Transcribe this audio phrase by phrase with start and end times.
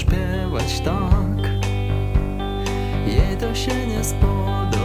[0.00, 1.50] śpiewać tak.
[3.06, 4.79] Jej to się nie spodoba.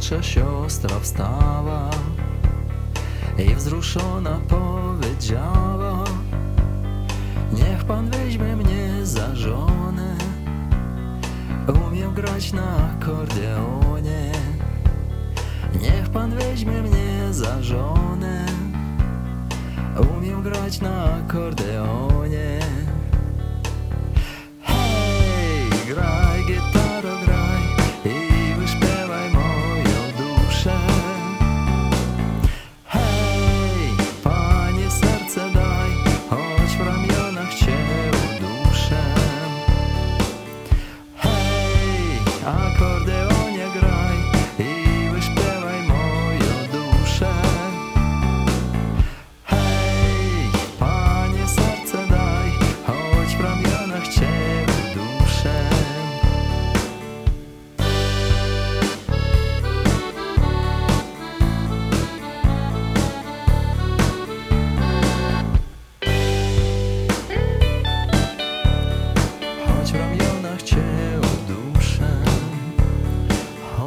[0.00, 1.90] Piotrze siostra wstała
[3.38, 6.04] i wzruszona powiedziała
[7.52, 10.16] Niech pan weźmie mnie za żonę
[11.86, 14.32] Umiem grać na akordeonie.
[15.80, 18.46] Niech pan weźmie mnie za żonę
[20.16, 22.19] Umiem grać na akordeonie.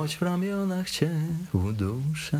[0.03, 1.11] choć w ramionach cię
[1.53, 2.39] uduszę.